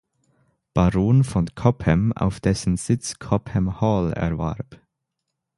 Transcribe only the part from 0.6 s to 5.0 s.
Baron von Cobham auf dessen Sitz Cobham Hall erwarb.